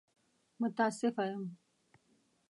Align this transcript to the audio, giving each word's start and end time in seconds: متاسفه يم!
متاسفه 0.59 1.23
يم! 1.31 1.45